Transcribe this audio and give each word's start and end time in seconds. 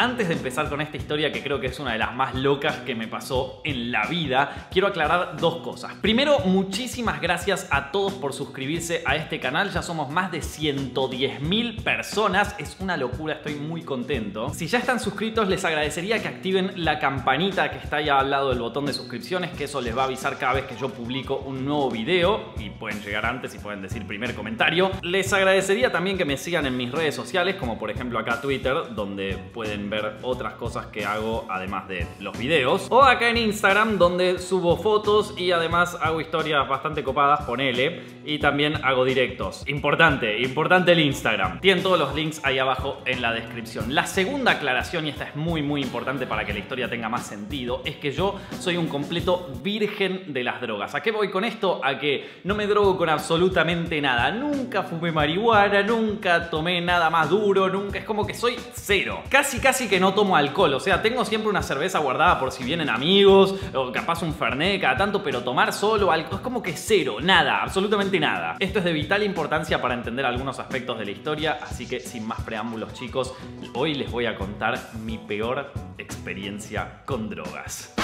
Antes 0.00 0.28
de 0.28 0.34
empezar 0.34 0.70
con 0.70 0.80
esta 0.80 0.96
historia 0.96 1.30
que 1.30 1.42
creo 1.42 1.60
que 1.60 1.66
es 1.66 1.78
una 1.78 1.92
de 1.92 1.98
las 1.98 2.14
más 2.14 2.34
locas 2.34 2.76
que 2.86 2.94
me 2.94 3.06
pasó 3.06 3.60
en 3.64 3.92
la 3.92 4.06
vida, 4.06 4.68
quiero 4.70 4.88
aclarar 4.88 5.36
dos 5.36 5.56
cosas. 5.56 5.92
Primero, 5.96 6.38
muchísimas 6.38 7.20
gracias 7.20 7.68
a 7.70 7.92
todos 7.92 8.14
por 8.14 8.32
suscribirse 8.32 9.02
a 9.04 9.16
este 9.16 9.38
canal. 9.40 9.70
Ya 9.70 9.82
somos 9.82 10.08
más 10.08 10.32
de 10.32 10.40
110 10.40 11.42
mil 11.42 11.82
personas. 11.82 12.54
Es 12.56 12.78
una 12.80 12.96
locura, 12.96 13.34
estoy 13.34 13.56
muy 13.56 13.82
contento. 13.82 14.54
Si 14.54 14.68
ya 14.68 14.78
están 14.78 15.00
suscritos, 15.00 15.48
les 15.48 15.66
agradecería 15.66 16.22
que 16.22 16.28
activen 16.28 16.72
la 16.76 16.98
campanita 16.98 17.70
que 17.70 17.76
está 17.76 17.96
ahí 17.96 18.08
al 18.08 18.30
lado 18.30 18.48
del 18.48 18.60
botón 18.60 18.86
de 18.86 18.94
suscripciones, 18.94 19.50
que 19.50 19.64
eso 19.64 19.82
les 19.82 19.94
va 19.94 20.04
a 20.04 20.06
avisar 20.06 20.38
cada 20.38 20.54
vez 20.54 20.64
que 20.64 20.76
yo 20.76 20.88
publico 20.88 21.42
un 21.44 21.66
nuevo 21.66 21.90
video 21.90 22.54
y 22.58 22.70
pueden 22.70 23.02
llegar 23.02 23.26
antes 23.26 23.54
y 23.54 23.58
pueden 23.58 23.82
decir 23.82 24.06
primer 24.06 24.34
comentario. 24.34 24.92
Les 25.02 25.30
agradecería 25.34 25.92
también 25.92 26.16
que 26.16 26.24
me 26.24 26.38
sigan 26.38 26.64
en 26.64 26.74
mis 26.74 26.90
redes 26.90 27.14
sociales, 27.14 27.56
como 27.56 27.78
por 27.78 27.90
ejemplo 27.90 28.18
acá 28.18 28.40
Twitter, 28.40 28.94
donde 28.94 29.36
pueden 29.52 29.89
ver 29.90 30.16
otras 30.22 30.54
cosas 30.54 30.86
que 30.86 31.04
hago 31.04 31.46
además 31.48 31.88
de 31.88 32.06
los 32.20 32.38
videos. 32.38 32.86
O 32.90 33.02
acá 33.02 33.28
en 33.28 33.36
Instagram 33.36 33.98
donde 33.98 34.38
subo 34.38 34.76
fotos 34.76 35.34
y 35.36 35.50
además 35.52 35.98
hago 36.00 36.20
historias 36.20 36.66
bastante 36.68 37.02
copadas, 37.02 37.42
ponele. 37.42 38.20
Y 38.24 38.38
también 38.38 38.84
hago 38.84 39.04
directos. 39.04 39.64
Importante, 39.66 40.40
importante 40.40 40.92
el 40.92 41.00
Instagram. 41.00 41.60
Tienen 41.60 41.82
todos 41.82 41.98
los 41.98 42.14
links 42.14 42.40
ahí 42.44 42.58
abajo 42.58 42.98
en 43.04 43.20
la 43.22 43.32
descripción. 43.32 43.94
La 43.94 44.06
segunda 44.06 44.52
aclaración, 44.52 45.06
y 45.06 45.10
esta 45.10 45.24
es 45.24 45.36
muy 45.36 45.62
muy 45.62 45.82
importante 45.82 46.26
para 46.26 46.44
que 46.44 46.52
la 46.52 46.60
historia 46.60 46.88
tenga 46.88 47.08
más 47.08 47.26
sentido, 47.26 47.82
es 47.84 47.96
que 47.96 48.12
yo 48.12 48.38
soy 48.58 48.76
un 48.76 48.86
completo 48.86 49.50
virgen 49.62 50.32
de 50.32 50.44
las 50.44 50.60
drogas. 50.60 50.94
¿A 50.94 51.02
qué 51.02 51.10
voy 51.10 51.30
con 51.30 51.44
esto? 51.44 51.80
A 51.84 51.98
que 51.98 52.40
no 52.44 52.54
me 52.54 52.66
drogo 52.66 52.96
con 52.96 53.08
absolutamente 53.08 54.00
nada. 54.00 54.30
Nunca 54.30 54.82
fumé 54.82 55.10
marihuana, 55.12 55.82
nunca 55.82 56.48
tomé 56.50 56.80
nada 56.80 57.10
más 57.10 57.30
duro, 57.30 57.68
nunca. 57.68 57.98
Es 57.98 58.04
como 58.04 58.26
que 58.26 58.34
soy 58.34 58.56
cero. 58.74 59.22
Casi 59.28 59.58
casi 59.58 59.79
que 59.88 60.00
no 60.00 60.14
tomo 60.14 60.36
alcohol. 60.36 60.74
O 60.74 60.80
sea, 60.80 61.02
tengo 61.02 61.24
siempre 61.24 61.50
una 61.50 61.62
cerveza 61.62 61.98
guardada 61.98 62.38
por 62.38 62.52
si 62.52 62.64
vienen 62.64 62.90
amigos, 62.90 63.54
o 63.74 63.92
capaz 63.92 64.22
un 64.22 64.34
fernet 64.34 64.80
cada 64.80 64.96
tanto, 64.96 65.22
pero 65.22 65.42
tomar 65.42 65.72
solo 65.72 66.10
algo 66.10 66.36
es 66.36 66.40
como 66.40 66.62
que 66.62 66.76
cero, 66.76 67.16
nada, 67.20 67.62
absolutamente 67.62 68.18
nada. 68.18 68.56
Esto 68.58 68.80
es 68.80 68.84
de 68.84 68.92
vital 68.92 69.22
importancia 69.22 69.80
para 69.80 69.94
entender 69.94 70.24
algunos 70.26 70.58
aspectos 70.58 70.98
de 70.98 71.04
la 71.04 71.10
historia, 71.10 71.58
así 71.62 71.86
que 71.86 72.00
sin 72.00 72.26
más 72.26 72.40
preámbulos, 72.42 72.92
chicos, 72.94 73.34
hoy 73.74 73.94
les 73.94 74.10
voy 74.10 74.26
a 74.26 74.36
contar 74.36 74.78
mi 75.04 75.18
peor 75.18 75.72
experiencia 75.98 77.02
con 77.04 77.28
drogas. 77.28 77.94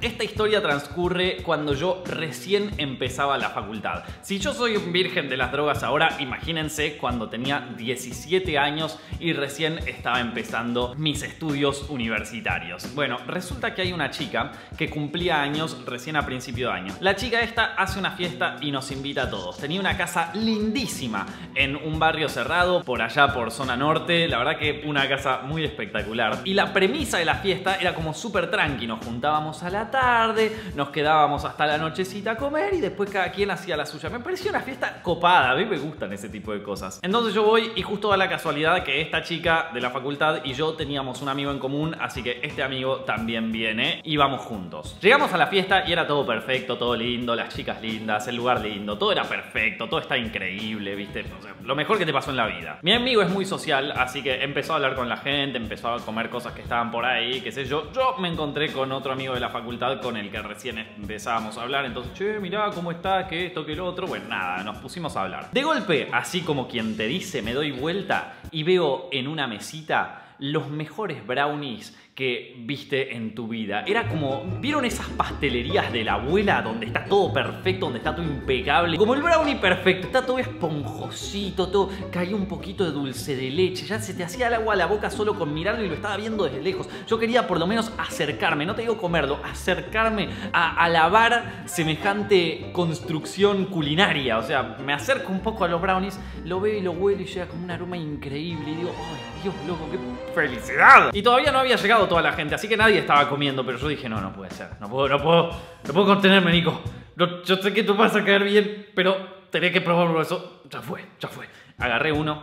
Esta 0.00 0.22
historia 0.22 0.62
transcurre 0.62 1.38
cuando 1.42 1.74
yo 1.74 2.04
recién 2.06 2.70
empezaba 2.78 3.36
la 3.36 3.50
facultad. 3.50 4.04
Si 4.22 4.38
yo 4.38 4.54
soy 4.54 4.76
un 4.76 4.92
virgen 4.92 5.28
de 5.28 5.36
las 5.36 5.50
drogas 5.50 5.82
ahora, 5.82 6.18
imagínense 6.20 6.96
cuando 6.98 7.28
tenía 7.28 7.68
17 7.76 8.56
años 8.58 8.96
y 9.18 9.32
recién 9.32 9.78
estaba 9.88 10.20
empezando 10.20 10.94
mis 10.96 11.24
estudios 11.24 11.86
universitarios. 11.88 12.94
Bueno, 12.94 13.18
resulta 13.26 13.74
que 13.74 13.82
hay 13.82 13.92
una 13.92 14.12
chica 14.12 14.52
que 14.76 14.88
cumplía 14.88 15.42
años 15.42 15.76
recién 15.84 16.14
a 16.14 16.24
principio 16.24 16.68
de 16.68 16.74
año. 16.74 16.94
La 17.00 17.16
chica 17.16 17.40
esta 17.40 17.74
hace 17.74 17.98
una 17.98 18.12
fiesta 18.12 18.54
y 18.60 18.70
nos 18.70 18.92
invita 18.92 19.24
a 19.24 19.30
todos. 19.30 19.58
Tenía 19.58 19.80
una 19.80 19.96
casa 19.96 20.30
lindísima 20.32 21.26
en 21.56 21.74
un 21.74 21.98
barrio 21.98 22.28
cerrado, 22.28 22.84
por 22.84 23.02
allá 23.02 23.34
por 23.34 23.50
zona 23.50 23.76
norte. 23.76 24.28
La 24.28 24.38
verdad 24.38 24.58
que 24.58 24.84
una 24.86 25.08
casa 25.08 25.40
muy 25.42 25.64
espectacular. 25.64 26.38
Y 26.44 26.54
la 26.54 26.72
premisa 26.72 27.18
de 27.18 27.24
la 27.24 27.34
fiesta 27.34 27.74
era 27.74 27.96
como 27.96 28.14
súper 28.14 28.48
tranqui. 28.48 28.86
Nos 28.86 29.04
juntábamos 29.04 29.64
a 29.64 29.70
la 29.70 29.87
tarde, 29.90 30.56
nos 30.74 30.90
quedábamos 30.90 31.44
hasta 31.44 31.66
la 31.66 31.78
nochecita 31.78 32.32
a 32.32 32.36
comer 32.36 32.74
y 32.74 32.80
después 32.80 33.10
cada 33.10 33.30
quien 33.30 33.50
hacía 33.50 33.76
la 33.76 33.86
suya. 33.86 34.08
Me 34.10 34.20
pareció 34.20 34.50
una 34.50 34.60
fiesta 34.60 35.02
copada, 35.02 35.52
a 35.52 35.56
mí 35.56 35.64
me 35.64 35.78
gustan 35.78 36.12
ese 36.12 36.28
tipo 36.28 36.52
de 36.52 36.62
cosas. 36.62 37.00
Entonces 37.02 37.34
yo 37.34 37.42
voy 37.42 37.72
y 37.76 37.82
justo 37.82 38.08
da 38.08 38.16
la 38.16 38.28
casualidad 38.28 38.82
que 38.82 39.00
esta 39.00 39.22
chica 39.22 39.70
de 39.72 39.80
la 39.80 39.90
facultad 39.90 40.44
y 40.44 40.54
yo 40.54 40.74
teníamos 40.74 41.22
un 41.22 41.28
amigo 41.28 41.50
en 41.50 41.58
común, 41.58 41.96
así 42.00 42.22
que 42.22 42.40
este 42.42 42.62
amigo 42.62 42.98
también 42.98 43.52
viene 43.52 44.00
y 44.04 44.16
vamos 44.16 44.42
juntos. 44.42 44.96
Llegamos 45.00 45.32
a 45.32 45.36
la 45.36 45.46
fiesta 45.46 45.84
y 45.86 45.92
era 45.92 46.06
todo 46.06 46.26
perfecto, 46.26 46.76
todo 46.76 46.94
lindo, 46.96 47.34
las 47.34 47.54
chicas 47.54 47.80
lindas, 47.80 48.28
el 48.28 48.36
lugar 48.36 48.60
lindo, 48.60 48.98
todo 48.98 49.12
era 49.12 49.24
perfecto, 49.24 49.88
todo 49.88 50.00
está 50.00 50.16
increíble, 50.16 50.94
¿viste? 50.94 51.24
lo 51.64 51.74
mejor 51.74 51.98
que 51.98 52.06
te 52.06 52.12
pasó 52.12 52.30
en 52.30 52.36
la 52.36 52.46
vida. 52.46 52.78
Mi 52.82 52.92
amigo 52.92 53.22
es 53.22 53.30
muy 53.30 53.44
social, 53.44 53.92
así 53.92 54.22
que 54.22 54.42
empezó 54.42 54.72
a 54.72 54.76
hablar 54.76 54.94
con 54.94 55.08
la 55.08 55.18
gente, 55.18 55.58
empezó 55.58 55.88
a 55.88 56.00
comer 56.00 56.30
cosas 56.30 56.52
que 56.52 56.62
estaban 56.62 56.90
por 56.90 57.04
ahí, 57.04 57.40
qué 57.40 57.52
sé 57.52 57.64
yo. 57.64 57.92
Yo 57.92 58.16
me 58.18 58.28
encontré 58.28 58.72
con 58.72 58.90
otro 58.92 59.12
amigo 59.12 59.34
de 59.34 59.40
la 59.40 59.50
facultad 59.50 59.77
con 59.78 60.16
el 60.16 60.30
que 60.30 60.42
recién 60.42 60.78
empezábamos 60.78 61.56
a 61.56 61.62
hablar. 61.62 61.84
Entonces, 61.84 62.12
che, 62.14 62.40
mirá 62.40 62.70
cómo 62.74 62.90
está, 62.90 63.28
que 63.28 63.46
esto, 63.46 63.64
que 63.64 63.76
lo 63.76 63.86
otro. 63.86 64.06
Bueno, 64.06 64.26
nada, 64.28 64.64
nos 64.64 64.78
pusimos 64.78 65.16
a 65.16 65.22
hablar. 65.22 65.50
De 65.52 65.62
golpe, 65.62 66.08
así 66.12 66.40
como 66.40 66.66
quien 66.66 66.96
te 66.96 67.06
dice, 67.06 67.42
me 67.42 67.54
doy 67.54 67.70
vuelta 67.70 68.34
y 68.50 68.64
veo 68.64 69.08
en 69.12 69.28
una 69.28 69.46
mesita 69.46 70.34
los 70.40 70.68
mejores 70.68 71.24
brownies 71.26 71.96
que 72.18 72.56
viste 72.58 73.14
en 73.14 73.32
tu 73.32 73.46
vida. 73.46 73.84
Era 73.86 74.08
como, 74.08 74.42
¿vieron 74.60 74.84
esas 74.84 75.06
pastelerías 75.10 75.92
de 75.92 76.02
la 76.02 76.14
abuela 76.14 76.60
donde 76.62 76.86
está 76.86 77.04
todo 77.04 77.32
perfecto, 77.32 77.86
donde 77.86 77.98
está 77.98 78.12
todo 78.12 78.26
impecable? 78.26 78.98
Como 78.98 79.14
el 79.14 79.22
brownie 79.22 79.54
perfecto, 79.54 80.08
está 80.08 80.26
todo 80.26 80.40
esponjosito, 80.40 81.68
todo, 81.68 81.90
caía 82.10 82.34
un 82.34 82.46
poquito 82.46 82.84
de 82.84 82.90
dulce 82.90 83.36
de 83.36 83.48
leche, 83.50 83.86
ya 83.86 84.00
se 84.00 84.14
te 84.14 84.24
hacía 84.24 84.48
el 84.48 84.54
agua 84.54 84.74
a 84.74 84.76
la 84.76 84.86
boca 84.86 85.10
solo 85.10 85.38
con 85.38 85.54
mirarlo 85.54 85.84
y 85.84 85.88
lo 85.88 85.94
estaba 85.94 86.16
viendo 86.16 86.42
desde 86.42 86.60
lejos. 86.60 86.88
Yo 87.06 87.20
quería 87.20 87.46
por 87.46 87.60
lo 87.60 87.68
menos 87.68 87.92
acercarme, 87.96 88.66
no 88.66 88.74
te 88.74 88.82
digo 88.82 88.98
comerlo, 88.98 89.38
acercarme 89.44 90.28
a 90.52 90.74
alabar 90.82 91.62
semejante 91.66 92.70
construcción 92.72 93.66
culinaria. 93.66 94.38
O 94.38 94.42
sea, 94.42 94.76
me 94.84 94.92
acerco 94.92 95.30
un 95.30 95.38
poco 95.38 95.62
a 95.62 95.68
los 95.68 95.80
brownies, 95.80 96.18
lo 96.44 96.60
veo 96.60 96.78
y 96.78 96.80
lo 96.80 96.90
huelo 96.90 97.22
y 97.22 97.26
llega 97.26 97.46
como 97.46 97.62
un 97.62 97.70
aroma 97.70 97.96
increíble 97.96 98.72
y 98.72 98.74
digo, 98.74 98.90
¡ay, 98.90 99.42
Dios, 99.44 99.54
loco, 99.68 99.88
qué 99.92 100.34
felicidad! 100.34 101.10
Y 101.12 101.22
todavía 101.22 101.52
no 101.52 101.60
había 101.60 101.76
llegado 101.76 102.07
toda 102.08 102.22
la 102.22 102.32
gente, 102.32 102.54
así 102.54 102.68
que 102.68 102.76
nadie 102.76 102.98
estaba 102.98 103.28
comiendo, 103.28 103.64
pero 103.64 103.78
yo 103.78 103.88
dije, 103.88 104.08
no, 104.08 104.20
no 104.20 104.32
puede 104.32 104.50
ser, 104.50 104.68
no 104.80 104.88
puedo, 104.88 105.08
no 105.08 105.22
puedo, 105.22 105.50
no 105.86 105.92
puedo 105.92 106.06
contenerme, 106.06 106.52
Nico. 106.52 106.80
yo 107.16 107.56
sé 107.56 107.72
que 107.72 107.84
tú 107.84 107.94
vas 107.94 108.14
a 108.16 108.24
caer 108.24 108.44
bien, 108.44 108.86
pero 108.94 109.38
tenía 109.50 109.72
que 109.72 109.80
probarlo 109.80 110.20
eso. 110.20 110.62
Ya 110.70 110.80
fue, 110.80 111.04
ya 111.20 111.28
fue. 111.28 111.46
Agarré 111.78 112.12
uno, 112.12 112.42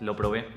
lo 0.00 0.14
probé, 0.16 0.48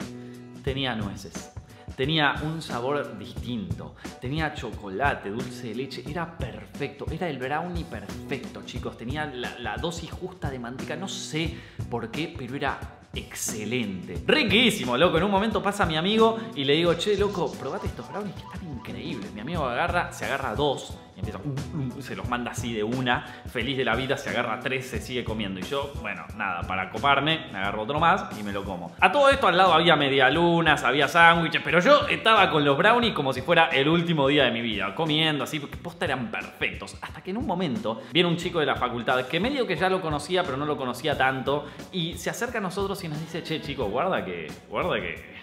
tenía 0.64 0.96
nueces. 0.96 1.52
Tenía 1.96 2.36
un 2.44 2.62
sabor 2.62 3.18
distinto, 3.18 3.96
tenía 4.20 4.54
chocolate, 4.54 5.30
dulce 5.30 5.70
de 5.70 5.76
leche, 5.76 6.04
era 6.06 6.38
perfecto, 6.38 7.06
era 7.10 7.30
el 7.30 7.38
brownie 7.38 7.86
perfecto, 7.86 8.64
chicos, 8.66 8.98
tenía 8.98 9.26
la, 9.28 9.58
la 9.60 9.78
dosis 9.78 10.12
justa 10.12 10.50
de 10.50 10.60
manteca, 10.60 10.98
no 10.98 11.08
sé 11.08 11.58
por 11.90 12.12
qué, 12.12 12.36
pero 12.38 12.54
era 12.54 12.95
excelente. 13.16 14.22
Riquísimo, 14.26 14.98
loco. 14.98 15.18
En 15.18 15.24
un 15.24 15.32
momento 15.32 15.62
pasa 15.64 15.86
mi 15.86 15.98
amigo 15.98 16.38
y 16.56 16.64
le 16.64 16.74
digo, 16.74 16.94
che, 16.96 17.18
loco, 17.18 17.52
probate 17.52 17.88
estos 17.88 18.08
brownies 18.10 18.36
que 18.36 18.44
están 18.44 18.64
increíbles. 18.64 19.34
Mi 19.34 19.42
amigo 19.42 19.66
agarra, 19.66 20.12
se 20.12 20.26
agarra 20.26 20.56
dos 20.56 20.98
y 21.16 21.20
empieza, 21.20 21.40
uh, 21.40 21.98
uh, 21.98 22.02
se 22.02 22.16
los 22.16 22.28
manda 22.28 22.52
así 22.52 22.74
de 22.74 22.84
una, 22.84 23.26
feliz 23.48 23.78
de 23.78 23.86
la 23.86 23.96
vida, 23.96 24.18
se 24.18 24.30
agarra 24.30 24.60
tres, 24.60 24.88
se 24.88 25.00
sigue 25.00 25.24
comiendo. 25.24 25.60
Y 25.60 25.64
yo, 25.64 25.94
bueno, 26.02 26.26
nada, 26.36 26.62
para 26.64 26.90
coparme, 26.90 27.48
me 27.52 27.60
agarro 27.60 27.84
otro 27.84 28.00
más 28.00 28.26
y 28.38 28.44
me 28.44 28.52
lo 28.52 28.64
como. 28.64 28.94
A 29.00 29.12
todo 29.12 29.30
esto 29.30 29.48
al 29.48 29.58
lado 29.58 29.74
había 29.74 29.96
medialunas, 29.96 30.84
había 30.84 31.08
sándwiches, 31.08 31.62
pero 31.64 31.80
yo 31.80 32.08
estaba 32.08 32.50
con 32.52 32.66
los 32.66 32.78
brownies 32.78 33.14
como 33.14 33.32
si 33.32 33.42
fuera 33.42 33.68
el 33.68 33.88
último 33.88 34.28
día 34.28 34.44
de 34.44 34.52
mi 34.52 34.62
vida, 34.62 34.94
comiendo 34.94 35.46
así, 35.46 35.60
porque 35.60 35.78
posta 35.78 36.06
eran 36.06 36.30
perfectos. 36.32 36.98
Hasta 37.02 37.22
que 37.22 37.32
en 37.32 37.38
un 37.38 37.46
momento 37.46 38.02
viene 38.12 38.28
un 38.28 38.38
chico 38.38 38.60
de 38.60 38.66
la 38.66 38.76
facultad 38.76 39.26
que 39.26 39.40
medio 39.40 39.66
que 39.66 39.76
ya 39.78 39.90
lo 39.90 40.02
conocía, 40.02 40.44
pero 40.44 40.58
no 40.58 40.66
lo 40.66 40.76
conocía 40.76 41.18
tanto, 41.18 41.68
y 41.92 42.18
se 42.18 42.30
acerca 42.30 42.58
a 42.58 42.62
nosotros 42.62 43.02
y 43.04 43.08
nos 43.08 43.20
dice, 43.20 43.42
che, 43.42 43.62
chico, 43.62 43.86
guarda 43.86 44.26
que, 44.26 44.52
guarda 44.70 44.96
que 44.96 45.36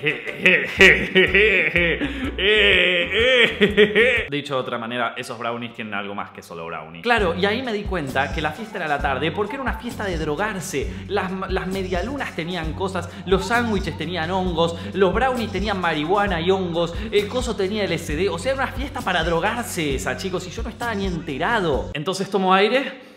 Dicho 4.30 4.54
de 4.54 4.60
otra 4.60 4.78
manera, 4.78 5.14
esos 5.16 5.38
brownies 5.38 5.74
tienen 5.74 5.94
algo 5.94 6.14
más 6.14 6.30
que 6.30 6.42
solo 6.42 6.66
brownies. 6.66 7.02
Claro, 7.02 7.34
y 7.34 7.44
ahí 7.44 7.62
me 7.62 7.72
di 7.72 7.82
cuenta 7.82 8.32
que 8.32 8.40
la 8.40 8.52
fiesta 8.52 8.78
era 8.78 8.88
la 8.88 8.98
tarde 8.98 9.30
porque 9.32 9.54
era 9.54 9.62
una 9.62 9.78
fiesta 9.78 10.04
de 10.04 10.16
drogarse. 10.16 10.90
Las, 11.08 11.30
las 11.50 11.66
medialunas 11.66 12.34
tenían 12.34 12.72
cosas, 12.72 13.10
los 13.26 13.46
sándwiches 13.46 13.98
tenían 13.98 14.30
hongos, 14.30 14.76
los 14.94 15.12
brownies 15.12 15.52
tenían 15.52 15.80
marihuana 15.80 16.40
y 16.40 16.50
hongos, 16.50 16.94
el 17.10 17.28
coso 17.28 17.54
tenía 17.54 17.86
LSD. 17.86 18.28
O 18.30 18.38
sea, 18.38 18.52
era 18.52 18.64
una 18.64 18.72
fiesta 18.72 19.02
para 19.02 19.22
drogarse 19.24 19.96
esa, 19.96 20.16
chicos, 20.16 20.46
y 20.46 20.50
yo 20.50 20.62
no 20.62 20.70
estaba 20.70 20.94
ni 20.94 21.06
enterado. 21.06 21.90
Entonces 21.92 22.30
tomo 22.30 22.54
aire 22.54 23.09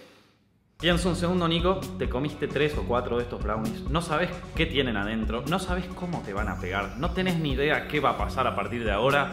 Piensa 0.83 1.07
un 1.07 1.15
segundo, 1.15 1.47
Nico, 1.47 1.79
te 1.97 2.09
comiste 2.09 2.45
tres 2.49 2.77
o 2.77 2.83
cuatro 2.83 3.15
de 3.15 3.23
estos 3.23 3.41
brownies, 3.41 3.89
no 3.89 4.01
sabes 4.01 4.29
qué 4.53 4.65
tienen 4.65 4.97
adentro, 4.97 5.41
no 5.47 5.57
sabes 5.57 5.85
cómo 5.95 6.21
te 6.23 6.33
van 6.33 6.49
a 6.49 6.59
pegar, 6.59 6.97
no 6.97 7.11
tenés 7.11 7.39
ni 7.39 7.53
idea 7.53 7.87
qué 7.87 8.01
va 8.01 8.09
a 8.09 8.17
pasar 8.17 8.45
a 8.47 8.53
partir 8.53 8.83
de 8.83 8.91
ahora, 8.91 9.31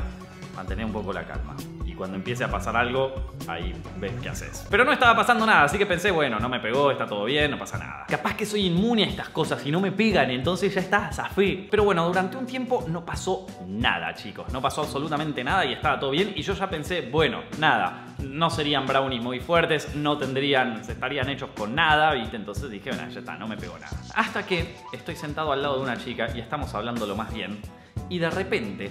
mantener 0.55 0.85
un 0.85 0.93
poco 0.93 1.13
la 1.13 1.27
calma. 1.27 1.57
Cuando 2.01 2.17
empiece 2.17 2.43
a 2.43 2.51
pasar 2.51 2.75
algo, 2.79 3.13
ahí 3.47 3.75
ves 3.99 4.13
qué 4.23 4.31
haces. 4.31 4.67
Pero 4.71 4.87
no 4.87 4.93
estaba 4.93 5.15
pasando 5.15 5.45
nada, 5.45 5.65
así 5.65 5.77
que 5.77 5.85
pensé, 5.85 6.11
bueno, 6.11 6.41
no 6.41 6.49
me 6.49 6.59
pegó, 6.59 6.91
está 6.91 7.05
todo 7.05 7.27
bien, 7.27 7.51
no 7.51 7.59
pasa 7.59 7.77
nada. 7.77 8.07
Capaz 8.09 8.37
que 8.37 8.47
soy 8.47 8.69
inmune 8.69 9.05
a 9.05 9.07
estas 9.07 9.29
cosas 9.29 9.67
y 9.67 9.71
no 9.71 9.81
me 9.81 9.93
pegan, 9.93 10.31
entonces 10.31 10.75
ya 10.75 10.81
está, 10.81 11.13
zafé. 11.13 11.69
Pero 11.71 11.85
bueno, 11.85 12.07
durante 12.07 12.39
un 12.39 12.47
tiempo 12.47 12.87
no 12.89 13.05
pasó 13.05 13.47
nada, 13.67 14.15
chicos. 14.15 14.51
No 14.51 14.63
pasó 14.63 14.81
absolutamente 14.81 15.45
nada 15.45 15.67
y 15.67 15.75
estaba 15.75 16.01
todo 16.01 16.13
bien. 16.13 16.33
Y 16.35 16.41
yo 16.41 16.55
ya 16.55 16.71
pensé, 16.71 17.03
bueno, 17.03 17.43
nada, 17.59 18.07
no 18.23 18.49
serían 18.49 18.87
brownies 18.87 19.23
muy 19.23 19.41
fuertes, 19.41 19.95
no 19.95 20.17
tendrían, 20.17 20.83
se 20.83 20.93
estarían 20.93 21.29
hechos 21.29 21.51
con 21.55 21.75
nada, 21.75 22.15
¿viste? 22.15 22.37
Entonces 22.37 22.71
dije, 22.71 22.93
bueno, 22.93 23.11
ya 23.11 23.19
está, 23.19 23.37
no 23.37 23.47
me 23.47 23.59
pegó 23.59 23.79
nada. 23.79 23.95
Hasta 24.15 24.47
que 24.47 24.75
estoy 24.91 25.17
sentado 25.17 25.53
al 25.53 25.61
lado 25.61 25.77
de 25.77 25.83
una 25.83 25.99
chica 25.99 26.31
y 26.35 26.41
estamos 26.41 26.73
hablando 26.75 27.05
lo 27.07 27.15
más 27.15 27.31
bien. 27.31 27.61
Y 28.09 28.19
de 28.19 28.31
repente 28.31 28.91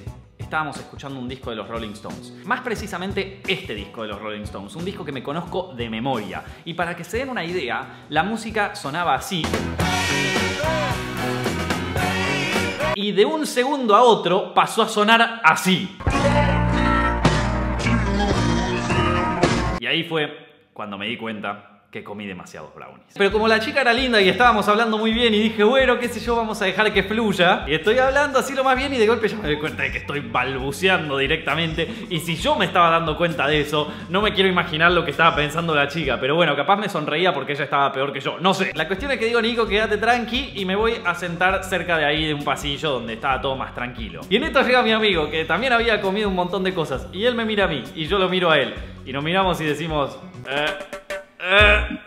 estábamos 0.49 0.77
escuchando 0.77 1.19
un 1.19 1.29
disco 1.29 1.51
de 1.51 1.57
los 1.57 1.67
Rolling 1.67 1.91
Stones. 1.91 2.33
Más 2.43 2.61
precisamente 2.61 3.43
este 3.47 3.75
disco 3.75 4.01
de 4.01 4.07
los 4.07 4.19
Rolling 4.19 4.41
Stones, 4.41 4.75
un 4.75 4.83
disco 4.83 5.05
que 5.05 5.11
me 5.11 5.21
conozco 5.21 5.75
de 5.75 5.91
memoria. 5.91 6.43
Y 6.65 6.73
para 6.73 6.95
que 6.95 7.03
se 7.03 7.17
den 7.17 7.29
una 7.29 7.45
idea, 7.45 8.05
la 8.09 8.23
música 8.23 8.73
sonaba 8.73 9.13
así. 9.13 9.43
Y 12.95 13.11
de 13.11 13.25
un 13.25 13.45
segundo 13.45 13.95
a 13.95 14.01
otro 14.01 14.51
pasó 14.55 14.81
a 14.81 14.87
sonar 14.87 15.39
así. 15.43 15.95
Y 19.79 19.85
ahí 19.85 20.03
fue 20.03 20.71
cuando 20.73 20.97
me 20.97 21.05
di 21.05 21.15
cuenta 21.15 21.78
que 21.91 22.03
comí 22.03 22.27
demasiados 22.27 22.73
brownies. 22.75 23.15
Pero 23.15 23.31
como 23.31 23.47
la 23.47 23.59
chica 23.59 23.81
era 23.81 23.91
linda 23.91 24.21
y 24.21 24.29
estábamos 24.29 24.67
hablando 24.67 24.99
muy 24.99 25.11
bien 25.11 25.33
y 25.33 25.39
dije, 25.39 25.63
bueno, 25.63 25.97
qué 25.97 26.07
sé 26.07 26.19
yo, 26.19 26.35
vamos 26.35 26.61
a 26.61 26.65
dejar 26.65 26.93
que 26.93 27.01
fluya. 27.01 27.63
Y 27.67 27.73
estoy 27.73 27.97
hablando 27.97 28.37
así 28.37 28.53
lo 28.53 28.63
más 28.63 28.77
bien 28.77 28.93
y 28.93 28.97
de 28.97 29.07
golpe 29.07 29.27
ya 29.27 29.37
me 29.37 29.47
doy 29.47 29.57
cuenta 29.57 29.81
de 29.83 29.91
que 29.91 29.97
estoy 29.97 30.19
balbuceando 30.19 31.17
directamente. 31.17 31.87
Y 32.09 32.19
si 32.19 32.35
yo 32.35 32.55
me 32.55 32.65
estaba 32.65 32.91
dando 32.91 33.17
cuenta 33.17 33.47
de 33.47 33.61
eso, 33.61 33.91
no 34.09 34.21
me 34.21 34.33
quiero 34.33 34.47
imaginar 34.47 34.91
lo 34.91 35.03
que 35.03 35.11
estaba 35.11 35.35
pensando 35.35 35.73
la 35.73 35.87
chica. 35.87 36.19
Pero 36.19 36.35
bueno, 36.35 36.55
capaz 36.55 36.75
me 36.75 36.89
sonreía 36.89 37.33
porque 37.33 37.53
ella 37.53 37.63
estaba 37.63 37.91
peor 37.91 38.13
que 38.13 38.19
yo. 38.19 38.39
No 38.39 38.53
sé. 38.53 38.71
La 38.75 38.85
cuestión 38.85 39.11
es 39.11 39.17
que 39.17 39.25
digo, 39.25 39.41
Nico, 39.41 39.67
quédate 39.67 39.97
tranqui 39.97 40.51
y 40.55 40.65
me 40.65 40.75
voy 40.75 40.93
a 41.03 41.15
sentar 41.15 41.63
cerca 41.63 41.97
de 41.97 42.05
ahí 42.05 42.27
de 42.27 42.35
un 42.35 42.43
pasillo 42.43 42.91
donde 42.91 43.13
estaba 43.13 43.41
todo 43.41 43.55
más 43.55 43.73
tranquilo. 43.73 44.21
Y 44.29 44.35
en 44.35 44.43
esto 44.43 44.61
llega 44.61 44.83
mi 44.83 44.91
amigo 44.91 45.27
que 45.31 45.43
también 45.45 45.73
había 45.73 45.99
comido 46.01 46.29
un 46.29 46.35
montón 46.35 46.63
de 46.63 46.71
cosas. 46.71 47.07
Y 47.11 47.25
él 47.25 47.33
me 47.33 47.45
mira 47.45 47.65
a 47.65 47.67
mí 47.67 47.83
y 47.95 48.05
yo 48.05 48.19
lo 48.19 48.29
miro 48.29 48.51
a 48.51 48.59
él. 48.59 48.75
Y 49.07 49.11
nos 49.11 49.23
miramos 49.23 49.59
y 49.59 49.65
decimos... 49.65 50.19
Eh, 50.47 50.98
uh, 51.39 51.97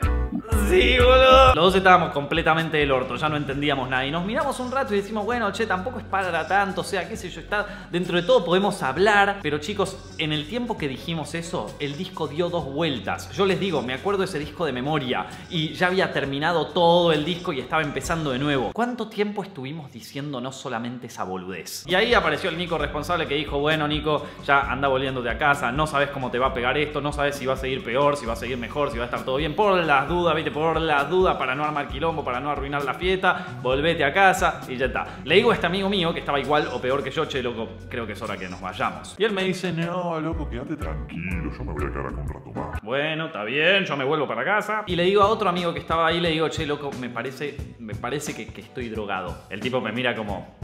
Sí, 0.69 0.97
boludo. 0.99 1.55
Los 1.55 1.65
dos 1.65 1.75
estábamos 1.75 2.13
completamente 2.13 2.79
del 2.79 2.91
orto, 2.91 3.17
ya 3.17 3.29
no 3.29 3.37
entendíamos 3.37 3.89
nada. 3.89 4.07
Y 4.07 4.11
nos 4.11 4.25
miramos 4.25 4.59
un 4.61 4.71
rato 4.71 4.95
y 4.95 4.99
decimos, 4.99 5.25
bueno, 5.25 5.53
che, 5.53 5.67
tampoco 5.67 5.99
es 5.99 6.05
para 6.05 6.47
tanto, 6.47 6.81
o 6.81 6.85
sea, 6.85 7.07
qué 7.09 7.17
sé 7.17 7.29
yo, 7.29 7.41
está. 7.41 7.87
Dentro 7.91 8.17
de 8.17 8.23
todo 8.23 8.45
podemos 8.45 8.83
hablar. 8.83 9.41
Pero 9.43 9.59
chicos, 9.59 9.99
en 10.19 10.33
el 10.33 10.49
tiempo 10.49 10.79
que 10.79 10.89
dijimos 10.89 11.35
eso, 11.35 11.75
el 11.79 11.97
disco 11.97 12.27
dio 12.27 12.49
dos 12.49 12.65
vueltas. 12.65 13.31
Yo 13.33 13.45
les 13.45 13.61
digo, 13.61 13.83
me 13.83 13.93
acuerdo 13.93 14.25
ese 14.25 14.39
disco 14.39 14.65
de 14.65 14.73
memoria. 14.73 15.27
Y 15.51 15.75
ya 15.75 15.89
había 15.89 16.13
terminado 16.13 16.69
todo 16.69 17.13
el 17.13 17.25
disco 17.25 17.53
y 17.53 17.61
estaba 17.61 17.83
empezando 17.83 18.31
de 18.31 18.39
nuevo. 18.39 18.71
¿Cuánto 18.73 19.09
tiempo 19.09 19.43
estuvimos 19.43 19.93
diciendo 19.93 20.41
no 20.41 20.53
solamente 20.53 21.09
esa 21.09 21.25
boludez? 21.25 21.85
Y 21.87 21.95
ahí 21.95 22.15
apareció 22.15 22.49
el 22.49 22.57
Nico 22.57 22.79
responsable 22.79 23.27
que 23.27 23.35
dijo, 23.35 23.59
bueno, 23.59 23.87
Nico, 23.87 24.27
ya 24.47 24.71
anda 24.71 24.89
volviéndote 24.89 25.29
a 25.29 25.37
casa, 25.37 25.71
no 25.71 25.87
sabes 25.87 26.09
cómo 26.11 26.31
te 26.31 26.39
va 26.39 26.49
a 26.49 26.55
pegar 26.55 26.79
esto, 26.79 27.01
no 27.01 27.13
sabes 27.13 27.37
si 27.37 27.45
va 27.45 27.55
a 27.55 27.57
seguir 27.59 27.85
peor, 27.85 28.17
si 28.17 28.25
va 28.25 28.33
a 28.33 28.37
seguir 28.37 28.57
mejor, 28.57 28.91
si 28.91 28.97
va 28.97 29.05
a 29.05 29.07
estar 29.07 29.25
todo 29.25 29.37
bien. 29.37 29.55
Por 29.55 29.83
las 29.85 30.09
dudas, 30.09 30.22
viste, 30.35 30.51
por 30.51 30.81
las 30.81 31.11
dudas, 31.11 31.37
para 31.37 31.55
no 31.55 31.65
armar 31.65 31.89
quilombo, 31.89 32.25
para 32.25 32.41
no 32.41 32.51
arruinar 32.51 32.85
la 32.85 32.95
fiesta, 32.95 33.59
volvete 33.61 34.05
a 34.05 34.13
casa 34.13 34.61
y 34.69 34.77
ya 34.77 34.87
está. 34.87 35.07
Le 35.25 35.37
digo 35.37 35.51
a 35.51 35.55
este 35.55 35.67
amigo 35.67 35.89
mío 35.89 36.13
que 36.15 36.21
estaba 36.21 36.39
igual 36.39 36.69
o 36.73 36.81
peor 36.81 37.03
que 37.03 37.11
yo, 37.11 37.25
che, 37.27 37.43
loco, 37.43 37.69
creo 37.89 38.07
que 38.07 38.13
es 38.13 38.23
hora 38.23 38.37
que 38.37 38.49
nos 38.49 38.61
vayamos. 38.61 39.17
Y 39.19 39.25
él 39.25 39.33
me 39.33 39.43
dice, 39.43 39.73
no, 39.73 40.21
loco, 40.21 40.49
quédate 40.49 40.77
tranquilo, 40.77 41.51
yo 41.57 41.65
me 41.65 41.73
voy 41.73 41.85
a 41.85 41.91
quedar 41.91 42.07
acá 42.07 42.21
un 42.21 42.29
rato 42.29 42.53
más. 42.53 42.81
Bueno, 42.83 43.27
está 43.27 43.45
bien, 43.45 43.85
yo 43.85 43.97
me 43.97 44.05
vuelvo 44.05 44.27
para 44.27 44.45
casa. 44.45 44.85
Y 44.87 44.97
le 44.97 45.05
digo 45.05 45.23
a 45.23 45.27
otro 45.27 45.49
amigo 45.49 45.73
que 45.73 45.81
estaba 45.81 46.07
ahí, 46.07 46.21
le 46.21 46.31
digo, 46.31 46.49
che, 46.49 46.67
loco, 46.67 46.91
me 47.01 47.11
parece, 47.11 47.57
me 47.79 47.95
parece 47.95 48.35
que 48.35 48.61
estoy 48.61 48.89
drogado. 48.89 49.45
El 49.51 49.61
tipo 49.61 49.81
me 49.81 49.93
mira 49.93 50.15
como, 50.15 50.57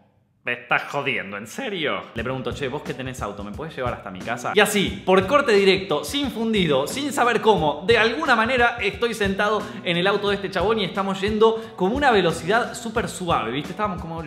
me 0.48 0.54
estás 0.54 0.84
jodiendo, 0.84 1.36
¿en 1.36 1.46
serio? 1.46 2.04
Le 2.14 2.24
pregunto, 2.24 2.52
che, 2.54 2.68
vos 2.68 2.80
que 2.80 2.94
tenés 2.94 3.20
auto, 3.20 3.44
¿me 3.44 3.52
puedes 3.52 3.76
llevar 3.76 3.92
hasta 3.92 4.10
mi 4.10 4.20
casa? 4.20 4.52
Y 4.54 4.60
así, 4.60 5.02
por 5.04 5.26
corte 5.26 5.52
directo, 5.52 6.04
sin 6.04 6.30
fundido, 6.30 6.86
sin 6.86 7.12
saber 7.12 7.42
cómo, 7.42 7.84
de 7.86 7.98
alguna 7.98 8.34
manera 8.34 8.78
estoy 8.80 9.12
sentado 9.12 9.60
en 9.84 9.98
el 9.98 10.06
auto 10.06 10.30
de 10.30 10.36
este 10.36 10.50
chabón 10.50 10.78
y 10.78 10.84
estamos 10.84 11.20
yendo 11.20 11.74
con 11.76 11.92
una 11.92 12.10
velocidad 12.10 12.72
súper 12.72 13.10
suave, 13.10 13.50
¿viste? 13.52 13.72
Estábamos 13.72 14.00
como 14.00 14.22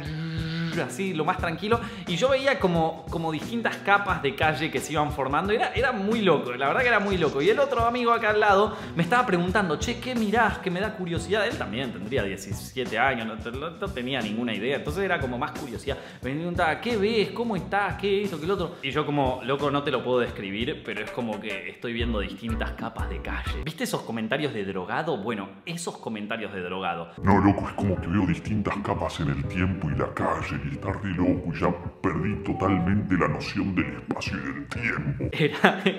así, 0.79 1.13
lo 1.13 1.25
más 1.25 1.37
tranquilo. 1.37 1.79
Y 2.07 2.15
yo 2.15 2.29
veía 2.29 2.59
como, 2.59 3.05
como 3.09 3.31
distintas 3.31 3.77
capas 3.77 4.21
de 4.21 4.35
calle 4.35 4.71
que 4.71 4.79
se 4.79 4.93
iban 4.93 5.11
formando. 5.11 5.53
Era, 5.53 5.73
era 5.73 5.91
muy 5.91 6.21
loco, 6.21 6.53
la 6.53 6.67
verdad 6.67 6.81
que 6.81 6.87
era 6.87 6.99
muy 6.99 7.17
loco. 7.17 7.41
Y 7.41 7.49
el 7.49 7.59
otro 7.59 7.85
amigo 7.85 8.11
acá 8.11 8.29
al 8.29 8.39
lado 8.39 8.75
me 8.95 9.03
estaba 9.03 9.25
preguntando, 9.25 9.77
che, 9.77 9.99
¿qué 9.99 10.15
mirás? 10.15 10.59
Que 10.59 10.71
me 10.71 10.79
da 10.79 10.93
curiosidad. 10.93 11.47
Él 11.47 11.57
también 11.57 11.91
tendría 11.91 12.23
17 12.23 12.97
años, 12.97 13.27
no, 13.27 13.87
tenía 13.89 14.21
ninguna 14.21 14.53
idea. 14.53 14.77
Entonces 14.77 15.03
era 15.03 15.19
como 15.19 15.37
más 15.37 15.51
curiosidad. 15.51 15.97
Me 16.21 16.31
preguntaba, 16.31 16.79
¿qué 16.79 16.97
ves? 16.97 17.31
¿Cómo 17.31 17.55
estás? 17.55 17.95
¿Qué 17.95 18.23
esto? 18.23 18.39
¿Qué 18.39 18.47
lo 18.47 18.53
otro? 18.53 18.75
Y 18.81 18.91
yo 18.91 19.05
como, 19.05 19.41
loco, 19.43 19.71
no 19.71 19.83
te 19.83 19.91
lo 19.91 20.03
puedo 20.03 20.19
describir, 20.19 20.81
pero 20.85 21.03
es 21.03 21.11
como 21.11 21.39
que 21.39 21.69
estoy 21.69 21.93
viendo 21.93 22.19
distintas 22.19 22.71
capas 22.71 23.09
de 23.09 23.21
calle. 23.21 23.63
¿Viste 23.63 23.83
esos 23.83 24.01
comentarios 24.01 24.53
de 24.53 24.65
drogado? 24.65 25.17
Bueno, 25.17 25.49
esos 25.65 25.97
comentarios 25.97 26.53
de 26.53 26.61
drogado. 26.61 27.11
No, 27.23 27.39
loco, 27.39 27.67
es 27.67 27.73
como 27.73 27.99
que 27.99 28.07
veo 28.07 28.25
distintas 28.25 28.75
capas 28.83 29.19
en 29.19 29.29
el 29.29 29.45
tiempo 29.45 29.89
y 29.89 29.97
la 29.97 30.13
calle 30.13 30.60
estar 30.69 31.01
de 31.01 31.09
loco 31.09 31.51
y 31.53 31.59
ya 31.59 31.73
perdí 32.01 32.35
totalmente 32.43 33.15
la 33.15 33.27
noción 33.27 33.75
del 33.75 33.97
espacio 33.97 34.37
y 34.37 34.41
del 34.41 34.67
tiempo. 34.67 35.29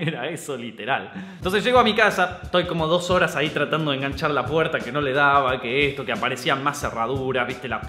Era, 0.00 0.28
eso, 0.28 0.56
literal. 0.56 1.12
Entonces 1.36 1.64
llego 1.64 1.78
a 1.78 1.84
mi 1.84 1.94
casa, 1.94 2.40
estoy 2.42 2.64
como 2.66 2.86
dos 2.86 3.10
horas 3.10 3.36
ahí 3.36 3.50
tratando 3.50 3.90
de 3.90 3.98
enganchar 3.98 4.30
la 4.30 4.44
puerta 4.46 4.78
que 4.78 4.92
no 4.92 5.00
le 5.00 5.12
daba, 5.12 5.60
que 5.60 5.88
esto, 5.88 6.04
que 6.04 6.12
aparecían 6.12 6.62
más 6.62 6.80
cerraduras, 6.80 7.46
viste, 7.46 7.68
la 7.68 7.80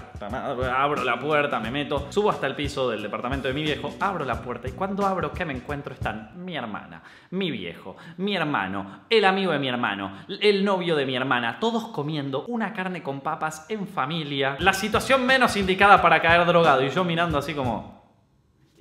abro 0.76 1.04
la 1.04 1.18
puerta, 1.18 1.60
me 1.60 1.70
meto, 1.70 2.06
subo 2.10 2.30
hasta 2.30 2.46
el 2.46 2.54
piso 2.54 2.90
del 2.90 3.02
departamento 3.02 3.48
de 3.48 3.54
mi 3.54 3.62
viejo, 3.62 3.94
abro 4.00 4.24
la 4.24 4.40
puerta 4.40 4.68
y 4.68 4.72
cuando 4.72 5.06
abro, 5.06 5.32
¿qué 5.32 5.44
me 5.44 5.54
encuentro? 5.54 5.94
Están 5.94 6.32
mi 6.44 6.56
hermana, 6.56 7.02
mi 7.30 7.50
viejo, 7.50 7.96
mi 8.18 8.36
hermano, 8.36 9.04
el 9.10 9.24
amigo 9.24 9.52
de 9.52 9.58
mi 9.58 9.68
hermano, 9.68 10.12
el 10.28 10.64
novio 10.64 10.96
de 10.96 11.06
mi 11.06 11.16
hermana, 11.16 11.58
todos 11.60 11.88
comiendo 11.88 12.44
una 12.46 12.72
carne 12.72 13.02
con 13.02 13.20
papas 13.20 13.66
en 13.68 13.86
familia. 13.86 14.56
La 14.58 14.72
situación 14.72 15.26
menos 15.26 15.56
indicada 15.56 16.00
para 16.00 16.20
caer 16.20 16.46
y 16.82 16.90
yo 16.90 17.04
mirando 17.04 17.38
así 17.38 17.54
como... 17.54 18.03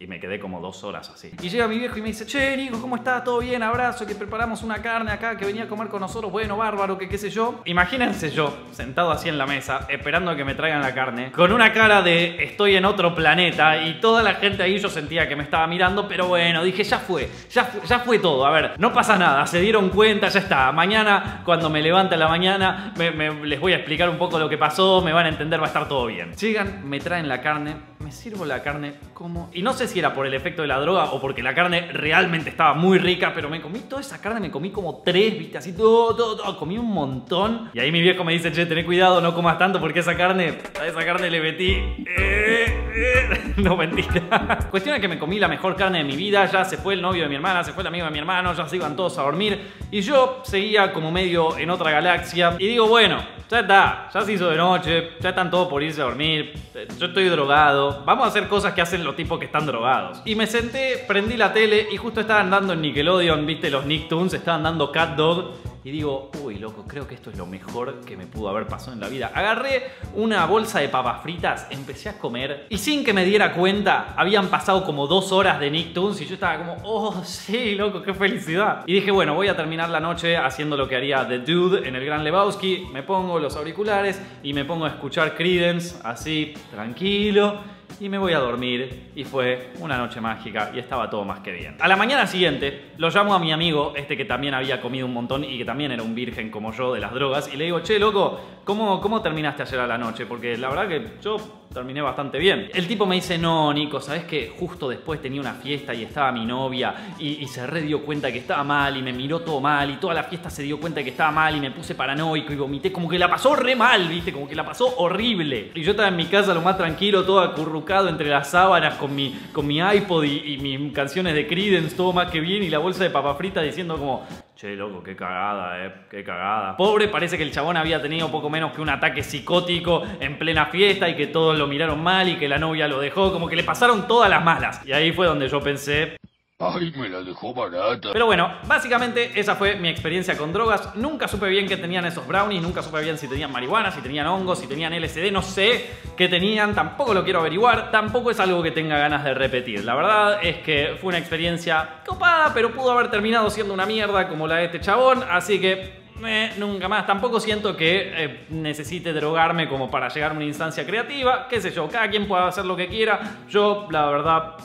Y 0.03 0.07
me 0.07 0.19
quedé 0.19 0.37
como 0.37 0.59
dos 0.59 0.83
horas 0.83 1.09
así. 1.09 1.31
Y 1.41 1.47
llega 1.47 1.65
mi 1.65 1.79
viejo 1.79 1.97
y 1.97 2.01
me 2.01 2.09
dice, 2.09 2.25
che, 2.25 2.57
Nico, 2.57 2.77
¿cómo 2.81 2.97
está? 2.97 3.23
¿Todo 3.23 3.39
bien? 3.39 3.63
Abrazo, 3.63 4.05
que 4.05 4.15
preparamos 4.15 4.61
una 4.61 4.81
carne 4.81 5.13
acá 5.13 5.37
que 5.37 5.45
venía 5.45 5.63
a 5.63 5.67
comer 5.69 5.87
con 5.87 6.01
nosotros. 6.01 6.29
Bueno, 6.29 6.57
bárbaro, 6.57 6.97
que 6.97 7.07
qué 7.07 7.17
sé 7.17 7.29
yo. 7.29 7.61
Imagínense 7.63 8.29
yo, 8.29 8.53
sentado 8.73 9.11
así 9.11 9.29
en 9.29 9.37
la 9.37 9.45
mesa, 9.45 9.85
esperando 9.87 10.31
a 10.31 10.35
que 10.35 10.43
me 10.43 10.55
traigan 10.55 10.81
la 10.81 10.93
carne, 10.93 11.31
con 11.31 11.53
una 11.53 11.71
cara 11.71 12.01
de 12.01 12.43
estoy 12.43 12.75
en 12.75 12.83
otro 12.83 13.15
planeta 13.15 13.81
y 13.81 14.01
toda 14.01 14.21
la 14.23 14.33
gente 14.33 14.61
ahí 14.61 14.77
yo 14.77 14.89
sentía 14.89 15.29
que 15.29 15.37
me 15.37 15.43
estaba 15.43 15.67
mirando, 15.67 16.05
pero 16.05 16.27
bueno, 16.27 16.65
dije, 16.65 16.83
ya 16.83 16.99
fue, 16.99 17.29
ya, 17.49 17.71
ya 17.87 17.99
fue 17.99 18.19
todo. 18.19 18.45
A 18.45 18.51
ver, 18.51 18.73
no 18.79 18.91
pasa 18.91 19.17
nada, 19.17 19.47
se 19.47 19.61
dieron 19.61 19.89
cuenta, 19.89 20.27
ya 20.27 20.41
está. 20.41 20.69
Mañana, 20.73 21.43
cuando 21.45 21.69
me 21.69 21.81
levante 21.81 22.15
a 22.15 22.17
la 22.17 22.27
mañana, 22.27 22.93
les 22.97 23.57
voy 23.57 23.71
a 23.71 23.77
explicar 23.77 24.09
un 24.09 24.17
poco 24.17 24.37
lo 24.37 24.49
que 24.49 24.57
pasó, 24.57 25.01
me 25.01 25.13
van 25.13 25.27
a 25.27 25.29
entender, 25.29 25.61
va 25.61 25.65
a 25.65 25.67
estar 25.67 25.87
todo 25.87 26.07
bien. 26.07 26.33
Llegan, 26.33 26.89
me 26.89 26.99
traen 26.99 27.29
la 27.29 27.39
carne, 27.39 27.77
me 27.99 28.11
sirvo 28.11 28.43
la 28.43 28.61
carne 28.61 28.95
como... 29.13 29.49
Y 29.53 29.61
no 29.61 29.71
sé 29.71 29.92
era 29.99 30.13
por 30.13 30.25
el 30.25 30.33
efecto 30.33 30.61
de 30.61 30.67
la 30.67 30.79
droga 30.79 31.05
o 31.05 31.21
porque 31.21 31.43
la 31.43 31.53
carne 31.53 31.89
realmente 31.91 32.49
estaba 32.49 32.73
muy 32.73 32.97
rica, 32.97 33.31
pero 33.33 33.49
me 33.49 33.61
comí 33.61 33.79
toda 33.79 34.01
esa 34.01 34.21
carne, 34.21 34.39
me 34.39 34.51
comí 34.51 34.71
como 34.71 35.01
tres, 35.03 35.37
viste, 35.37 35.57
así 35.57 35.73
todo, 35.73 36.15
todo, 36.15 36.37
todo, 36.37 36.57
comí 36.57 36.77
un 36.77 36.91
montón. 36.91 37.69
Y 37.73 37.79
ahí 37.79 37.91
mi 37.91 38.01
viejo 38.01 38.23
me 38.23 38.33
dice, 38.33 38.51
che, 38.51 38.65
ten 38.65 38.85
cuidado, 38.85 39.21
no 39.21 39.33
comas 39.33 39.57
tanto 39.57 39.79
porque 39.79 39.99
esa 39.99 40.15
carne, 40.15 40.57
a 40.79 40.85
esa 40.85 41.05
carne 41.05 41.29
le 41.29 41.41
metí... 41.41 41.71
Eh, 41.71 42.83
eh". 42.95 43.53
no 43.57 43.75
mentira. 43.75 44.67
Cuestión 44.71 44.95
es 44.95 45.01
que 45.01 45.07
me 45.07 45.19
comí 45.19 45.39
la 45.39 45.47
mejor 45.47 45.75
carne 45.75 45.99
de 45.99 46.03
mi 46.03 46.15
vida, 46.15 46.45
ya 46.45 46.65
se 46.65 46.77
fue 46.77 46.93
el 46.93 47.01
novio 47.01 47.23
de 47.23 47.29
mi 47.29 47.35
hermana, 47.35 47.63
se 47.63 47.73
fue 47.73 47.81
el 47.81 47.87
amigo 47.87 48.05
de 48.05 48.11
mi 48.11 48.19
hermano, 48.19 48.53
ya 48.53 48.67
se 48.67 48.75
iban 48.75 48.95
todos 48.95 49.17
a 49.17 49.23
dormir. 49.23 49.59
Y 49.91 50.01
yo 50.01 50.41
seguía 50.43 50.91
como 50.93 51.11
medio 51.11 51.57
en 51.57 51.69
otra 51.69 51.91
galaxia. 51.91 52.55
Y 52.59 52.67
digo, 52.67 52.87
bueno, 52.87 53.23
ya 53.53 53.59
está, 53.59 54.09
ya 54.11 54.21
se 54.21 54.33
hizo 54.33 54.49
de 54.49 54.57
noche, 54.57 55.11
ya 55.19 55.29
están 55.29 55.51
todos 55.51 55.67
por 55.67 55.83
irse 55.83 56.01
a 56.01 56.05
dormir, 56.05 56.53
yo 56.97 57.05
estoy 57.05 57.29
drogado, 57.29 58.01
vamos 58.03 58.25
a 58.25 58.29
hacer 58.29 58.47
cosas 58.47 58.73
que 58.73 58.81
hacen 58.81 59.03
los 59.03 59.15
tipos 59.15 59.37
que 59.37 59.45
están 59.45 59.67
drogados. 59.67 60.21
Y 60.25 60.33
me 60.35 60.47
senté, 60.47 61.05
prendí 61.07 61.37
la 61.37 61.53
tele 61.53 61.87
y 61.91 61.97
justo 61.97 62.21
estaban 62.21 62.49
dando 62.49 62.73
en 62.73 62.81
Nickelodeon, 62.81 63.45
viste, 63.45 63.69
los 63.69 63.85
Nicktoons, 63.85 64.33
estaban 64.33 64.63
dando 64.63 64.91
Cat 64.91 65.15
Dog 65.15 65.53
y 65.83 65.91
digo, 65.91 66.31
uy, 66.41 66.59
loco, 66.59 66.85
creo 66.87 67.07
que 67.07 67.15
esto 67.15 67.29
es 67.29 67.37
lo 67.37 67.45
mejor 67.45 68.01
que 68.01 68.15
me 68.15 68.25
pudo 68.25 68.49
haber 68.49 68.67
pasado 68.67 68.93
en 68.93 68.99
la 68.99 69.09
vida. 69.09 69.31
Agarré 69.33 69.91
una 70.15 70.45
bolsa 70.45 70.79
de 70.79 70.89
papas 70.89 71.21
fritas, 71.21 71.67
empecé 71.69 72.09
a 72.09 72.17
comer 72.17 72.67
y 72.69 72.77
sin 72.77 73.03
que 73.03 73.13
me 73.13 73.25
diera 73.25 73.53
cuenta, 73.53 74.13
habían 74.15 74.47
pasado 74.47 74.85
como 74.85 75.07
dos 75.07 75.31
horas 75.31 75.59
de 75.59 75.69
Nicktoons 75.69 76.21
y 76.21 76.25
yo 76.25 76.35
estaba 76.35 76.57
como, 76.57 76.77
oh, 76.83 77.23
sí, 77.23 77.75
loco, 77.75 78.01
qué 78.01 78.13
felicidad. 78.13 78.83
Y 78.85 78.93
dije, 78.93 79.11
bueno, 79.11 79.35
voy 79.35 79.47
a 79.47 79.55
terminar 79.55 79.89
la 79.89 79.99
noche 79.99 80.37
haciendo 80.37 80.77
lo 80.77 80.87
que 80.87 80.95
haría 80.95 81.27
The 81.27 81.39
Dude 81.39 81.87
en 81.87 81.95
el 81.95 82.05
Gran 82.05 82.23
Lebowski. 82.23 82.87
Me 82.93 83.03
pongo 83.03 83.39
los 83.39 83.55
auriculares 83.55 84.21
y 84.41 84.53
me 84.53 84.65
pongo 84.65 84.85
a 84.85 84.89
escuchar 84.89 85.35
Credence 85.35 85.97
así, 86.03 86.53
tranquilo. 86.71 87.59
Y 87.99 88.09
me 88.09 88.17
voy 88.17 88.33
a 88.33 88.39
dormir 88.39 89.11
y 89.15 89.23
fue 89.23 89.71
una 89.79 89.97
noche 89.97 90.21
mágica 90.21 90.71
y 90.73 90.79
estaba 90.79 91.09
todo 91.09 91.23
más 91.25 91.39
que 91.39 91.51
bien. 91.51 91.75
A 91.79 91.87
la 91.87 91.95
mañana 91.95 92.27
siguiente 92.27 92.91
lo 92.97 93.09
llamo 93.09 93.33
a 93.33 93.39
mi 93.39 93.51
amigo, 93.51 93.93
este 93.95 94.17
que 94.17 94.25
también 94.25 94.53
había 94.53 94.81
comido 94.81 95.05
un 95.05 95.13
montón 95.13 95.43
y 95.43 95.57
que 95.57 95.65
también 95.65 95.91
era 95.91 96.03
un 96.03 96.15
virgen 96.15 96.49
como 96.49 96.71
yo 96.73 96.93
de 96.93 96.99
las 96.99 97.13
drogas 97.13 97.53
y 97.53 97.57
le 97.57 97.65
digo, 97.65 97.81
che 97.81 97.99
loco, 97.99 98.39
¿cómo, 98.63 98.99
cómo 99.01 99.21
terminaste 99.21 99.63
ayer 99.63 99.79
a 99.79 99.87
la 99.87 99.97
noche? 99.97 100.25
Porque 100.25 100.57
la 100.57 100.69
verdad 100.69 100.87
que 100.87 101.07
yo 101.21 101.37
terminé 101.73 102.01
bastante 102.01 102.37
bien. 102.37 102.69
El 102.73 102.87
tipo 102.87 103.05
me 103.05 103.15
dice, 103.15 103.37
no, 103.37 103.73
Nico, 103.73 103.99
¿sabes 103.99 104.25
que 104.25 104.53
justo 104.57 104.89
después 104.89 105.21
tenía 105.21 105.41
una 105.41 105.53
fiesta 105.53 105.93
y 105.93 106.03
estaba 106.03 106.31
mi 106.31 106.45
novia 106.45 106.93
y, 107.19 107.43
se 107.47 107.67
re 107.67 107.81
dio 107.81 108.03
cuenta 108.03 108.31
que 108.31 108.39
estaba 108.39 108.63
mal 108.63 108.97
y 108.97 109.01
me 109.03 109.13
miró 109.13 109.41
todo 109.41 109.59
mal 109.59 109.91
y 109.91 109.97
toda 109.97 110.13
la 110.15 110.23
fiesta 110.23 110.49
se 110.49 110.63
dio 110.63 110.79
cuenta 110.79 111.03
que 111.03 111.11
estaba 111.11 111.31
mal 111.31 111.55
y 111.55 111.59
me 111.59 111.69
puse 111.69 111.93
paranoico 111.93 112.51
y 112.51 112.55
vomité, 112.55 112.91
como 112.91 113.07
que 113.07 113.19
la 113.19 113.29
pasó 113.29 113.55
re 113.55 113.75
mal, 113.75 114.07
¿viste? 114.07 114.33
Como 114.33 114.47
que 114.47 114.55
la 114.55 114.65
pasó 114.65 114.95
horrible. 114.97 115.71
Y 115.75 115.81
yo 115.83 115.91
estaba 115.91 116.07
en 116.07 116.15
mi 116.15 116.25
casa 116.25 116.53
lo 116.53 116.61
más 116.61 116.77
tranquilo, 116.77 117.23
todo 117.23 117.41
acurrucado 117.41 117.82
entre 117.89 118.29
las 118.29 118.49
sábanas 118.49 118.95
con 118.95 119.13
mi, 119.15 119.37
con 119.51 119.67
mi 119.67 119.79
iPod 119.79 120.23
y, 120.23 120.57
mis 120.57 120.93
canciones 120.93 121.33
de 121.33 121.47
Creedence, 121.47 121.95
todo 121.95 122.13
más 122.13 122.31
que 122.31 122.39
bien 122.39 122.63
y 122.63 122.69
la 122.69 122.79
bolsa 122.79 123.03
de 123.03 123.09
papa 123.09 123.35
frita 123.35 123.61
diciendo 123.61 123.97
como, 123.97 124.25
Che, 124.55 124.75
loco, 124.75 125.03
qué 125.03 125.15
cagada, 125.15 125.85
eh, 125.85 125.93
qué 126.09 126.23
cagada. 126.23 126.77
Pobre, 126.77 127.07
parece 127.07 127.37
que 127.37 127.43
el 127.43 127.51
chabón 127.51 127.75
había 127.75 128.01
tenido 128.01 128.31
poco 128.31 128.49
menos 128.49 128.71
que 128.71 128.81
un 128.81 128.89
ataque 128.89 129.23
psicótico 129.23 130.03
en 130.19 130.37
plena 130.37 130.67
fiesta 130.67 131.09
y 131.09 131.15
que 131.15 131.27
todos 131.27 131.57
lo 131.57 131.67
miraron 131.67 132.01
mal 132.01 132.29
y 132.29 132.37
que 132.37 132.47
la 132.47 132.57
novia 132.57 132.87
lo 132.87 132.99
dejó, 132.99 133.33
como 133.33 133.47
que 133.47 133.55
le 133.55 133.63
pasaron 133.63 134.07
todas 134.07 134.29
las 134.29 134.43
malas. 134.43 134.81
Y 134.85 134.93
ahí 134.93 135.11
fue 135.11 135.27
donde 135.27 135.49
yo 135.49 135.59
pensé, 135.59 136.17
Ay, 136.65 136.93
me 136.95 137.09
la 137.09 137.21
dejó 137.21 137.53
barata. 137.53 138.09
Pero 138.13 138.25
bueno, 138.25 138.51
básicamente 138.67 139.37
esa 139.37 139.55
fue 139.55 139.75
mi 139.75 139.89
experiencia 139.89 140.37
con 140.37 140.53
drogas. 140.53 140.95
Nunca 140.95 141.27
supe 141.27 141.47
bien 141.49 141.67
qué 141.67 141.75
tenían 141.75 142.05
esos 142.05 142.25
brownies, 142.25 142.61
nunca 142.61 142.81
supe 142.81 143.01
bien 143.01 143.17
si 143.17 143.27
tenían 143.27 143.51
marihuana, 143.51 143.91
si 143.91 144.01
tenían 144.01 144.27
hongos, 144.27 144.59
si 144.59 144.67
tenían 144.67 144.93
LSD, 144.93 145.31
no 145.31 145.41
sé 145.41 145.89
qué 146.15 146.29
tenían, 146.29 146.73
tampoco 146.73 147.13
lo 147.13 147.23
quiero 147.23 147.39
averiguar, 147.39 147.91
tampoco 147.91 148.31
es 148.31 148.39
algo 148.39 148.63
que 148.63 148.71
tenga 148.71 148.97
ganas 148.97 149.23
de 149.23 149.33
repetir. 149.33 149.83
La 149.83 149.95
verdad 149.95 150.39
es 150.41 150.57
que 150.57 150.95
fue 151.01 151.09
una 151.09 151.17
experiencia 151.17 152.01
copada, 152.05 152.51
pero 152.53 152.71
pudo 152.71 152.91
haber 152.91 153.11
terminado 153.11 153.49
siendo 153.49 153.73
una 153.73 153.85
mierda 153.85 154.29
como 154.29 154.47
la 154.47 154.57
de 154.57 154.65
este 154.65 154.79
chabón, 154.79 155.23
así 155.29 155.59
que 155.59 156.02
eh, 156.25 156.53
nunca 156.57 156.87
más. 156.87 157.05
Tampoco 157.05 157.39
siento 157.39 157.75
que 157.75 158.11
eh, 158.15 158.45
necesite 158.49 159.13
drogarme 159.13 159.67
como 159.67 159.89
para 159.89 160.09
llegar 160.09 160.31
a 160.31 160.35
una 160.35 160.45
instancia 160.45 160.85
creativa. 160.85 161.47
Qué 161.47 161.61
sé 161.61 161.71
yo, 161.71 161.87
cada 161.89 162.09
quien 162.09 162.27
puede 162.27 162.43
hacer 162.43 162.65
lo 162.65 162.75
que 162.75 162.87
quiera. 162.87 163.37
Yo, 163.49 163.87
la 163.89 164.05
verdad, 164.07 164.55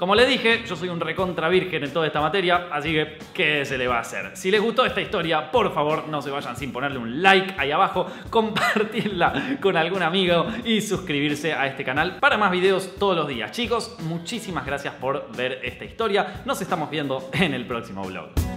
como 0.00 0.14
le 0.14 0.24
dije, 0.24 0.62
yo 0.66 0.76
soy 0.76 0.88
un 0.88 0.98
recontra 0.98 1.50
virgen 1.50 1.84
en 1.84 1.92
toda 1.92 2.06
esta 2.06 2.22
materia, 2.22 2.68
así 2.72 2.90
que, 2.90 3.18
¿qué 3.34 3.66
se 3.66 3.76
le 3.76 3.86
va 3.86 3.98
a 3.98 4.00
hacer? 4.00 4.30
Si 4.34 4.50
les 4.50 4.58
gustó 4.58 4.86
esta 4.86 5.02
historia, 5.02 5.50
por 5.50 5.74
favor, 5.74 6.08
no 6.08 6.22
se 6.22 6.30
vayan 6.30 6.56
sin 6.56 6.72
ponerle 6.72 6.98
un 6.98 7.22
like 7.22 7.54
ahí 7.58 7.70
abajo, 7.70 8.06
compartirla 8.30 9.58
con 9.60 9.76
algún 9.76 10.02
amigo 10.02 10.46
y 10.64 10.80
suscribirse 10.80 11.52
a 11.52 11.66
este 11.66 11.84
canal 11.84 12.16
para 12.18 12.38
más 12.38 12.50
videos 12.50 12.96
todos 12.98 13.14
los 13.14 13.28
días. 13.28 13.52
Chicos, 13.52 13.96
muchísimas 14.00 14.64
gracias 14.64 14.94
por 14.94 15.30
ver 15.36 15.60
esta 15.62 15.84
historia. 15.84 16.42
Nos 16.46 16.62
estamos 16.62 16.88
viendo 16.88 17.28
en 17.34 17.52
el 17.52 17.66
próximo 17.66 18.02
vlog. 18.02 18.49